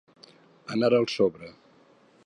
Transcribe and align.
Anar 0.77 0.91
al 1.01 1.07
sobre. 1.17 1.55